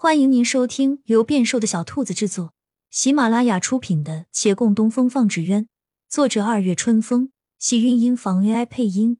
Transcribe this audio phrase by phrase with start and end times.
[0.00, 2.54] 欢迎您收听由变瘦的小兔子制作、
[2.88, 5.64] 喜马拉雅出品的《且共东风放纸鸢》，
[6.08, 9.18] 作者二月春风，喜韵音房 AI 配音。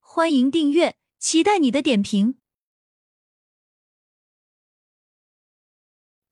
[0.00, 2.36] 欢迎订阅，期待你的点评。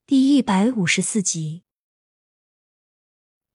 [0.05, 1.63] 第一百五十四集，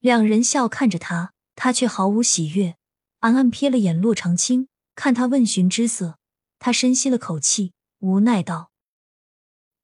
[0.00, 2.76] 两人笑看着他，他却毫无喜悦，
[3.20, 4.66] 暗暗瞥了眼洛长青，
[4.96, 6.18] 看他问询之色，
[6.58, 8.72] 他深吸了口气，无奈道。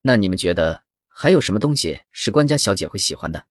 [0.07, 3.47] 那你们觉得还有什么东西是官家小姐会喜欢的？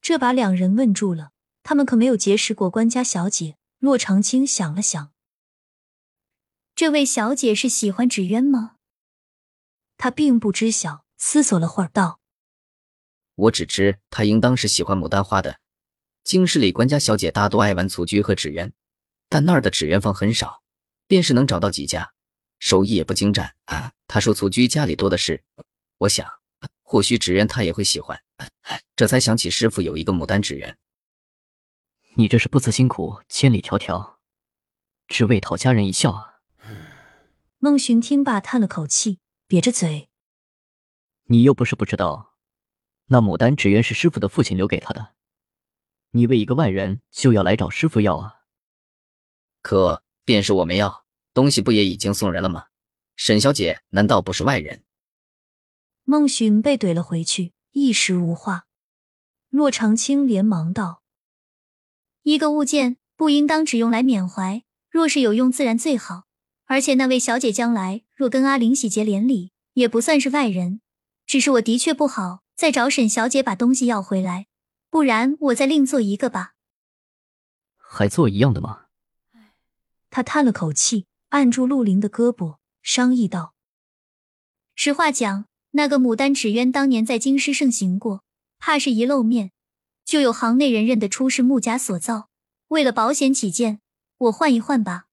[0.00, 1.30] 这把两人问住了，
[1.62, 3.56] 他们可没有结识过官家小姐。
[3.78, 5.12] 洛长青想了想，
[6.74, 8.74] 这位小姐是喜欢纸鸢吗？
[9.96, 12.18] 他并不知晓，思索了会儿，道
[13.36, 15.60] ：“我只知她应当是喜欢牡丹花的。
[16.24, 18.72] 京市里官家小姐大多爱玩蹴鞠和纸鸢，
[19.28, 20.64] 但那儿的纸鸢坊很少，
[21.06, 22.14] 便是能找到几家。”
[22.58, 23.92] 手艺也不精湛啊！
[24.06, 25.44] 他说蹴鞠家里多的是，
[25.98, 26.26] 我想
[26.82, 28.22] 或许纸鸢他也会喜欢，
[28.96, 30.76] 这才想起师傅有一个牡丹纸鸢。
[32.14, 34.16] 你这是不辞辛苦千里迢迢，
[35.06, 36.40] 只为讨佳人一笑啊！
[37.58, 40.08] 孟寻听罢叹了口气，瘪着嘴
[41.30, 42.34] ：“你又不是不知道，
[43.06, 45.14] 那牡丹纸鸢是师傅的父亲留给他的，
[46.10, 48.40] 你为一个外人就要来找师傅要啊？
[49.60, 52.66] 可便是我没要。”东西不也已经送人了吗？
[53.16, 54.84] 沈小姐难道不是外人？
[56.04, 58.66] 孟寻被怼了回去，一时无话。
[59.50, 61.02] 洛长青连忙道
[62.22, 66.26] ：“一个物件不应当只用来缅怀，若是有用，自然最好。
[66.66, 70.80] 而且那位小姐将来若跟阿玲喜结连理，也不算是外人。
[71.26, 74.46] 只是我的确不好再找沈小姐把东西要回来，
[74.88, 76.54] 不然我再另做一个吧。
[77.76, 78.84] 还做一样的吗？”
[80.08, 81.07] 他叹了口气。
[81.30, 83.54] 按住陆林的胳膊，商议道
[84.74, 88.24] ：“实话讲，那个牡丹纸鸢当年在京师盛行过，
[88.58, 89.52] 怕是一露面，
[90.06, 92.30] 就有行内人认得出是穆家所造。
[92.68, 93.80] 为了保险起见，
[94.16, 95.06] 我换一换吧，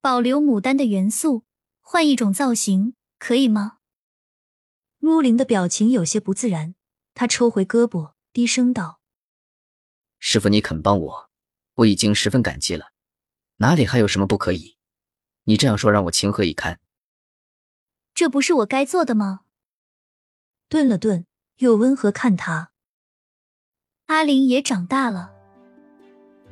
[0.00, 1.44] 保留牡丹的元素，
[1.80, 3.78] 换一种造型，可以吗？”
[4.98, 6.74] 陆林的表情有些不自然，
[7.12, 9.00] 他抽回胳膊，低声道
[10.18, 11.30] ：“师傅，你肯帮我，
[11.74, 12.92] 我已经十分感激了，
[13.56, 14.75] 哪里还有什么不可以？”
[15.48, 16.80] 你这样说让我情何以堪？
[18.14, 19.42] 这不是我该做的吗？
[20.68, 21.24] 顿了顿，
[21.58, 22.70] 又温和看他。
[24.06, 25.30] 阿玲也长大了，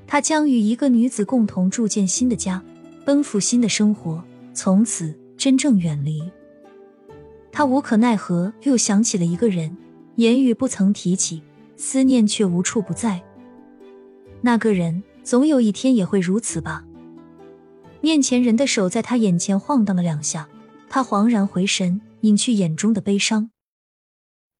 [0.07, 2.63] 她将与一个女子共同筑建新的家，
[3.05, 4.23] 奔赴新的生活，
[4.53, 6.31] 从此真正远离。
[7.51, 9.77] 他无可奈何，又想起了一个人，
[10.17, 11.43] 言语不曾提起，
[11.77, 13.21] 思念却无处不在。
[14.41, 16.85] 那个人总有一天也会如此吧。
[18.05, 20.51] 面前人的手在他眼前晃荡了两下，
[20.91, 23.51] 他恍然回神，隐去眼中的悲伤。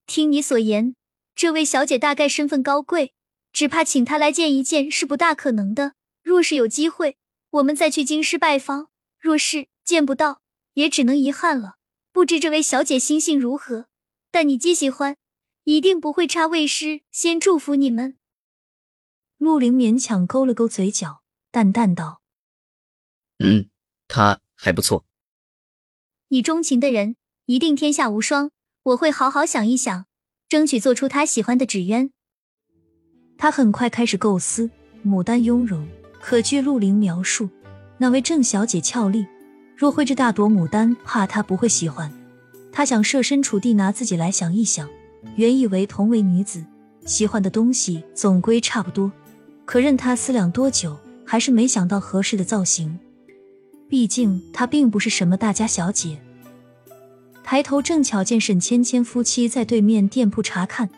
[0.07, 0.97] 听你所言，
[1.35, 3.13] 这位小姐大概身份高贵，
[3.53, 5.93] 只怕请她来见一见是不大可能的。
[6.23, 7.19] 若是有机会，
[7.51, 8.87] 我们再去京师拜访；
[9.21, 10.41] 若是见不到，
[10.73, 11.75] 也只能遗憾了。
[12.15, 13.89] 不知这位小姐心性如何？
[14.31, 15.19] 但你既喜欢，
[15.65, 16.47] 一定不会差。
[16.47, 18.17] 为师先祝福你们。
[19.37, 22.23] 陆凌勉强勾了勾嘴角，淡淡道。
[23.39, 23.67] 嗯，
[24.09, 25.05] 他还不错。
[26.29, 28.51] 你钟情的人一定天下无双，
[28.85, 30.07] 我会好好想一想，
[30.49, 32.11] 争取做出他喜欢的纸鸢。
[33.37, 34.71] 他很快开始构思，
[35.05, 35.87] 牡丹雍容，
[36.21, 37.49] 可据陆林描述，
[37.99, 39.27] 那位郑小姐俏丽，
[39.77, 42.13] 若绘制大朵牡丹，怕他不会喜欢。
[42.73, 44.89] 他想设身处地拿自己来想一想，
[45.37, 46.65] 原以为同为女子，
[47.05, 49.13] 喜欢的东西总归差不多，
[49.65, 52.99] 可任他思量多久，还是没想到合适的造型。
[53.95, 56.21] 毕竟她并不是什么大家小姐。
[57.45, 60.91] 抬头正巧见沈芊芊夫妻在对面店铺查看，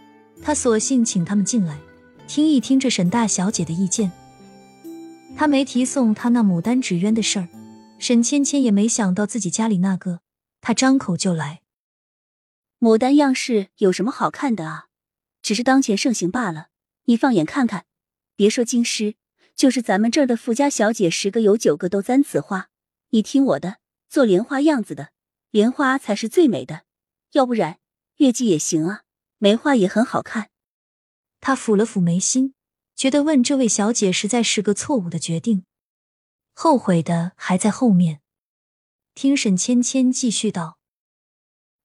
[0.43, 1.79] 他索性请他们进来，
[2.27, 4.11] 听一听这沈大小姐的意见。
[5.37, 7.49] 他没提送她那牡丹纸鸢的事儿，
[7.99, 10.21] 沈芊芊也没想到自己家里那个，
[10.63, 11.61] 他张口就来。
[12.81, 14.87] 牡丹样式有什么好看的啊？
[15.43, 16.69] 只是当前盛行罢了。
[17.05, 17.85] 你放眼看看，
[18.35, 19.17] 别说京师，
[19.55, 22.71] 就是咱们这儿的富家小姐，十个有九个都簪此花。
[23.11, 25.11] 你听我的，做莲花样子的，
[25.51, 26.85] 莲花才是最美的。
[27.33, 27.79] 要不然
[28.17, 29.03] 月季也行啊，
[29.39, 30.51] 梅花也很好看。
[31.41, 32.55] 他抚了抚眉心，
[32.95, 35.65] 觉得问这位小姐实在是个错误的决定，
[36.55, 38.21] 后悔的还在后面。
[39.15, 40.79] 听沈芊芊继续道：“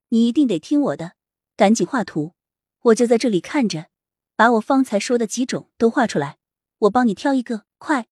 [0.10, 1.14] 你一定得听我的，
[1.56, 2.34] 赶紧画图，
[2.82, 3.90] 我就在这里看着，
[4.36, 6.38] 把我方才说的几种都画出来，
[6.80, 8.08] 我帮你挑一个，快。”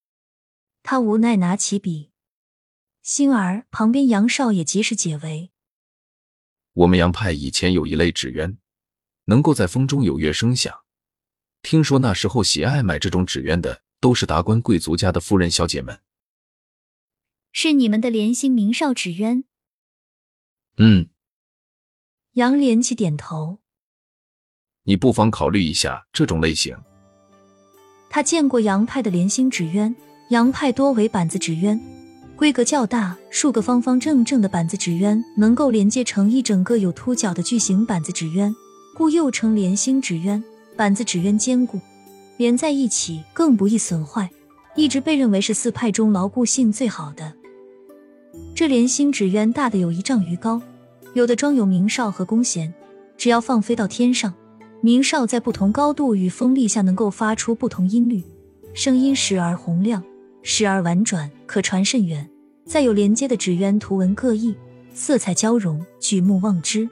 [0.84, 2.12] 他无奈拿起笔。
[3.10, 5.50] 星儿旁边，杨少也及时解围。
[6.74, 8.60] 我们杨派以前有一类纸鸢，
[9.26, 10.82] 能够在风中有乐声响。
[11.64, 16.02] 听说那时候喜爱买这种纸鸢的，都是达官贵族家的夫人小姐们。
[17.52, 19.46] 是你们的莲心明少纸鸢？
[20.78, 21.10] 嗯，
[22.34, 23.58] 杨连起点头。
[24.84, 26.78] 你不妨考虑一下这种类型。
[28.12, 29.96] 他见过杨派的莲心纸鸢，
[30.30, 31.82] 杨派多为板子纸鸢，
[32.40, 38.56] 规格较大，数个方方正正的板子纸鸢能够连接成一整个有凸角的巨型板子纸鸢，
[38.96, 40.42] 故又称连心纸鸢。
[40.78, 41.78] 板子纸鸢坚固，
[42.38, 44.30] 连在一起更不易损坏，
[44.74, 47.34] 一直被认为是四派中牢固性最好的。
[48.56, 50.62] 这连心纸鸢大的有一丈余高，
[51.14, 52.74] 有的装有鸣哨和弓弦，
[53.18, 54.34] 只要放飞到天上。
[54.80, 58.24] 鸣哨在不同高度与风力下能够发出不同音律，
[58.74, 60.02] 声音时而洪亮，
[60.42, 62.30] 时而婉转，可传甚远。
[62.66, 64.56] 再有连接的纸鸢图文各异，
[64.94, 66.88] 色彩交融，举目望之，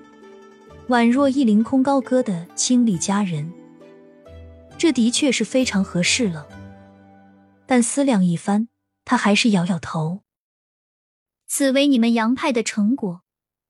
[0.88, 3.52] 宛若一凌空高歌的清丽佳人。
[4.78, 6.48] 这的确是非常合适了。
[7.68, 8.70] 但思量一番，
[9.06, 10.22] 他还是摇摇头。
[11.46, 13.22] 此为你们杨派的成果，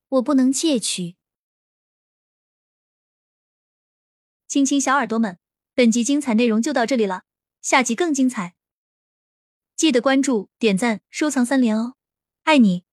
[0.10, 1.16] 我不能窃取。
[4.48, 5.38] 亲亲小耳朵们，
[5.74, 7.24] 本集精彩内容就到这里了，
[7.62, 8.56] 下集更精彩，
[9.78, 11.94] 记得关注、点赞、收藏三连哦，
[12.46, 12.87] 爱你！